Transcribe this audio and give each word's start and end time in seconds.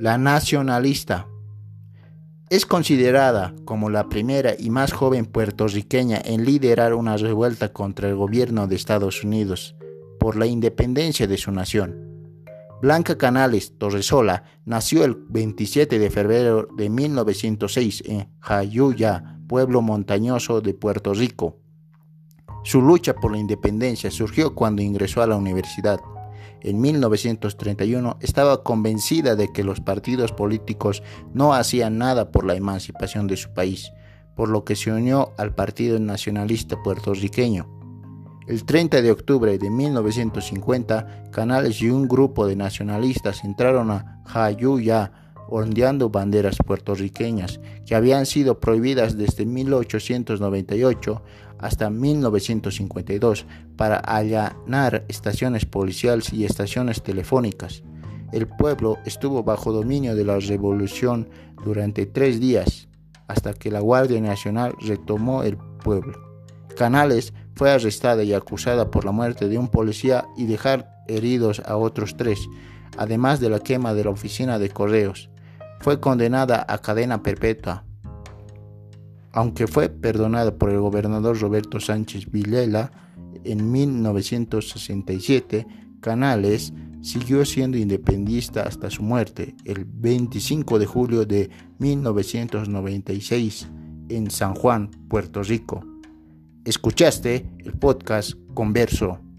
La 0.00 0.16
nacionalista. 0.16 1.26
Es 2.48 2.64
considerada 2.64 3.54
como 3.66 3.90
la 3.90 4.08
primera 4.08 4.54
y 4.58 4.70
más 4.70 4.94
joven 4.94 5.26
puertorriqueña 5.26 6.18
en 6.24 6.46
liderar 6.46 6.94
una 6.94 7.18
revuelta 7.18 7.74
contra 7.74 8.08
el 8.08 8.16
gobierno 8.16 8.66
de 8.66 8.76
Estados 8.76 9.22
Unidos 9.22 9.76
por 10.18 10.36
la 10.36 10.46
independencia 10.46 11.26
de 11.26 11.36
su 11.36 11.52
nación. 11.52 11.96
Blanca 12.80 13.18
Canales 13.18 13.76
Torresola 13.76 14.44
nació 14.64 15.04
el 15.04 15.16
27 15.28 15.98
de 15.98 16.08
febrero 16.08 16.66
de 16.78 16.88
1906 16.88 18.02
en 18.06 18.30
Jayuya, 18.40 19.38
pueblo 19.48 19.82
montañoso 19.82 20.62
de 20.62 20.72
Puerto 20.72 21.12
Rico. 21.12 21.58
Su 22.64 22.80
lucha 22.80 23.14
por 23.14 23.32
la 23.32 23.38
independencia 23.38 24.10
surgió 24.10 24.54
cuando 24.54 24.80
ingresó 24.80 25.20
a 25.20 25.26
la 25.26 25.36
universidad 25.36 26.00
en 26.62 26.80
1931 26.80 28.18
estaba 28.20 28.62
convencida 28.62 29.36
de 29.36 29.52
que 29.52 29.64
los 29.64 29.80
partidos 29.80 30.32
políticos 30.32 31.02
no 31.32 31.54
hacían 31.54 31.98
nada 31.98 32.30
por 32.30 32.44
la 32.44 32.54
emancipación 32.54 33.26
de 33.26 33.36
su 33.36 33.52
país, 33.52 33.92
por 34.34 34.48
lo 34.48 34.64
que 34.64 34.76
se 34.76 34.92
unió 34.92 35.32
al 35.38 35.54
Partido 35.54 35.98
Nacionalista 35.98 36.82
Puertorriqueño. 36.82 37.68
El 38.46 38.64
30 38.64 39.02
de 39.02 39.10
octubre 39.12 39.58
de 39.58 39.70
1950, 39.70 41.30
Canales 41.30 41.80
y 41.82 41.90
un 41.90 42.08
grupo 42.08 42.46
de 42.46 42.56
nacionalistas 42.56 43.44
entraron 43.44 43.90
a 43.90 44.22
Jayuya 44.26 45.12
ondeando 45.50 46.10
banderas 46.10 46.56
puertorriqueñas 46.64 47.60
que 47.84 47.94
habían 47.94 48.24
sido 48.24 48.60
prohibidas 48.60 49.16
desde 49.16 49.44
1898 49.46 51.22
hasta 51.60 51.90
1952 51.90 53.46
para 53.76 53.98
allanar 53.98 55.04
estaciones 55.08 55.66
policiales 55.66 56.32
y 56.32 56.44
estaciones 56.44 57.02
telefónicas. 57.02 57.82
El 58.32 58.46
pueblo 58.46 58.98
estuvo 59.04 59.42
bajo 59.42 59.72
dominio 59.72 60.14
de 60.14 60.24
la 60.24 60.38
revolución 60.38 61.28
durante 61.64 62.06
tres 62.06 62.40
días, 62.40 62.88
hasta 63.28 63.52
que 63.52 63.70
la 63.70 63.80
Guardia 63.80 64.20
Nacional 64.20 64.74
retomó 64.80 65.42
el 65.42 65.56
pueblo. 65.56 66.18
Canales 66.76 67.34
fue 67.54 67.70
arrestada 67.70 68.22
y 68.24 68.32
acusada 68.32 68.90
por 68.90 69.04
la 69.04 69.12
muerte 69.12 69.48
de 69.48 69.58
un 69.58 69.68
policía 69.68 70.24
y 70.36 70.46
dejar 70.46 70.90
heridos 71.08 71.60
a 71.66 71.76
otros 71.76 72.16
tres, 72.16 72.48
además 72.96 73.40
de 73.40 73.50
la 73.50 73.60
quema 73.60 73.92
de 73.92 74.04
la 74.04 74.10
oficina 74.10 74.58
de 74.58 74.70
correos. 74.70 75.28
Fue 75.80 76.00
condenada 76.00 76.64
a 76.68 76.78
cadena 76.78 77.22
perpetua 77.22 77.84
aunque 79.32 79.66
fue 79.66 79.88
perdonado 79.88 80.56
por 80.58 80.70
el 80.70 80.80
gobernador 80.80 81.38
Roberto 81.38 81.80
Sánchez 81.80 82.30
Vilela 82.30 82.90
en 83.44 83.70
1967, 83.70 85.66
Canales 86.00 86.72
siguió 87.02 87.44
siendo 87.44 87.78
independista 87.78 88.62
hasta 88.62 88.90
su 88.90 89.02
muerte 89.02 89.54
el 89.64 89.84
25 89.84 90.78
de 90.78 90.86
julio 90.86 91.24
de 91.24 91.50
1996 91.78 93.68
en 94.08 94.30
San 94.30 94.54
Juan, 94.54 94.90
Puerto 95.08 95.42
Rico. 95.42 95.80
Escuchaste 96.64 97.46
el 97.58 97.72
podcast 97.72 98.34
Converso. 98.54 99.29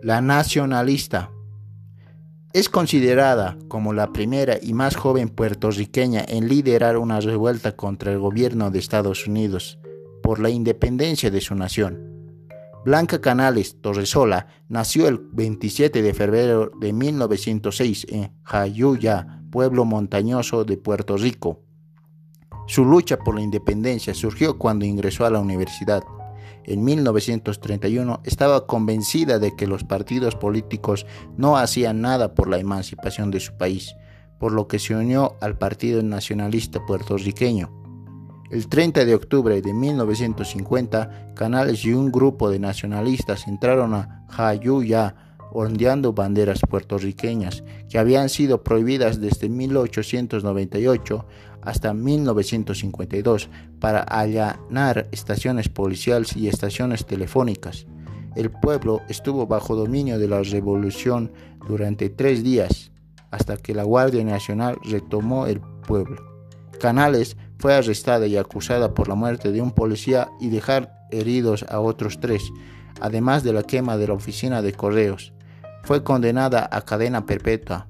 La 0.00 0.20
nacionalista. 0.20 1.32
Es 2.52 2.68
considerada 2.68 3.58
como 3.66 3.92
la 3.92 4.12
primera 4.12 4.56
y 4.62 4.72
más 4.72 4.94
joven 4.94 5.28
puertorriqueña 5.28 6.24
en 6.28 6.48
liderar 6.48 6.98
una 6.98 7.18
revuelta 7.18 7.74
contra 7.74 8.12
el 8.12 8.20
gobierno 8.20 8.70
de 8.70 8.78
Estados 8.78 9.26
Unidos 9.26 9.80
por 10.22 10.38
la 10.38 10.50
independencia 10.50 11.32
de 11.32 11.40
su 11.40 11.56
nación. 11.56 11.98
Blanca 12.84 13.20
Canales 13.20 13.80
Torresola 13.80 14.46
nació 14.68 15.08
el 15.08 15.18
27 15.32 16.00
de 16.00 16.14
febrero 16.14 16.70
de 16.78 16.92
1906 16.92 18.06
en 18.08 18.32
Jayuya, 18.44 19.42
pueblo 19.50 19.84
montañoso 19.84 20.64
de 20.64 20.76
Puerto 20.76 21.16
Rico. 21.16 21.60
Su 22.68 22.84
lucha 22.84 23.18
por 23.18 23.34
la 23.34 23.40
independencia 23.40 24.14
surgió 24.14 24.58
cuando 24.58 24.84
ingresó 24.84 25.26
a 25.26 25.30
la 25.30 25.40
universidad 25.40 26.04
en 26.68 26.84
1931 26.84 28.20
estaba 28.24 28.66
convencida 28.66 29.38
de 29.38 29.56
que 29.56 29.66
los 29.66 29.84
partidos 29.84 30.34
políticos 30.34 31.06
no 31.38 31.56
hacían 31.56 32.02
nada 32.02 32.34
por 32.34 32.48
la 32.48 32.58
emancipación 32.58 33.30
de 33.30 33.40
su 33.40 33.56
país, 33.56 33.94
por 34.38 34.52
lo 34.52 34.68
que 34.68 34.78
se 34.78 34.94
unió 34.94 35.36
al 35.40 35.56
Partido 35.56 36.02
Nacionalista 36.02 36.84
Puertorriqueño. 36.86 37.72
El 38.50 38.68
30 38.68 39.06
de 39.06 39.14
octubre 39.14 39.62
de 39.62 39.72
1950, 39.72 41.32
Canales 41.34 41.84
y 41.86 41.94
un 41.94 42.12
grupo 42.12 42.50
de 42.50 42.58
nacionalistas 42.58 43.48
entraron 43.48 43.94
a 43.94 44.26
Jayuya 44.28 45.14
ondeando 45.52 46.12
banderas 46.12 46.60
puertorriqueñas 46.68 47.64
que 47.88 47.98
habían 47.98 48.28
sido 48.28 48.62
prohibidas 48.62 49.20
desde 49.20 49.48
1898 49.48 51.26
hasta 51.68 51.92
1952 51.92 53.50
para 53.78 54.00
allanar 54.00 55.06
estaciones 55.12 55.68
policiales 55.68 56.34
y 56.34 56.48
estaciones 56.48 57.04
telefónicas. 57.04 57.86
El 58.36 58.50
pueblo 58.50 59.02
estuvo 59.10 59.46
bajo 59.46 59.76
dominio 59.76 60.18
de 60.18 60.28
la 60.28 60.42
revolución 60.42 61.30
durante 61.68 62.08
tres 62.08 62.42
días, 62.42 62.90
hasta 63.30 63.58
que 63.58 63.74
la 63.74 63.82
Guardia 63.82 64.24
Nacional 64.24 64.78
retomó 64.82 65.46
el 65.46 65.60
pueblo. 65.60 66.16
Canales 66.80 67.36
fue 67.58 67.74
arrestada 67.74 68.26
y 68.26 68.38
acusada 68.38 68.94
por 68.94 69.06
la 69.06 69.14
muerte 69.14 69.52
de 69.52 69.60
un 69.60 69.72
policía 69.72 70.30
y 70.40 70.48
dejar 70.48 71.06
heridos 71.10 71.66
a 71.68 71.80
otros 71.80 72.18
tres, 72.18 72.50
además 73.02 73.42
de 73.42 73.52
la 73.52 73.62
quema 73.62 73.98
de 73.98 74.06
la 74.06 74.14
oficina 74.14 74.62
de 74.62 74.72
correos. 74.72 75.34
Fue 75.82 76.02
condenada 76.02 76.66
a 76.72 76.80
cadena 76.80 77.26
perpetua 77.26 77.88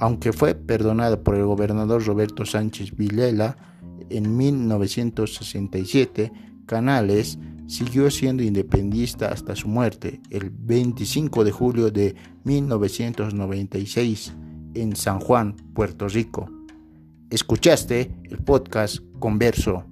aunque 0.00 0.32
fue 0.32 0.54
perdonada 0.54 1.22
por 1.22 1.34
el 1.34 1.44
gobernador 1.44 2.04
Roberto 2.04 2.46
Sánchez 2.46 2.96
Vilela 2.96 3.58
en 4.08 4.34
1967, 4.34 6.32
Canales 6.64 7.38
siguió 7.66 8.10
siendo 8.10 8.42
independista 8.42 9.28
hasta 9.28 9.54
su 9.54 9.68
muerte 9.68 10.22
el 10.30 10.48
25 10.50 11.44
de 11.44 11.52
julio 11.52 11.90
de 11.90 12.16
1996 12.44 14.32
en 14.74 14.96
San 14.96 15.20
Juan, 15.20 15.54
Puerto 15.74 16.08
Rico. 16.08 16.50
Escuchaste 17.28 18.10
el 18.24 18.38
podcast 18.38 19.00
Converso. 19.18 19.89